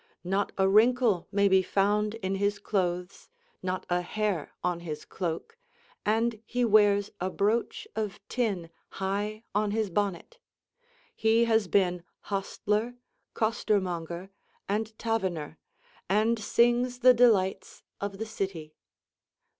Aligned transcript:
Not 0.23 0.51
a 0.57 0.67
wrinkle 0.67 1.27
may 1.31 1.47
be 1.47 1.61
found 1.61 2.15
in 2.23 2.33
his 2.33 2.57
clothes, 2.57 3.29
not 3.61 3.85
a 3.87 4.01
hair 4.01 4.51
on 4.63 4.79
his 4.79 5.05
cloak, 5.05 5.59
and 6.03 6.41
he 6.47 6.65
wears 6.65 7.11
a 7.21 7.29
brooch 7.29 7.87
of 7.95 8.19
tin 8.27 8.71
high 8.97 9.43
on 9.53 9.69
his 9.69 9.91
bonnet. 9.91 10.39
He 11.15 11.45
has 11.45 11.67
been 11.67 12.03
hostler, 12.31 12.95
costermonger, 13.35 14.31
and 14.67 14.97
taverner, 14.97 15.59
and 16.09 16.39
sings 16.39 17.01
the 17.01 17.13
delights 17.13 17.83
of 17.99 18.17
the 18.17 18.25
city. 18.25 18.73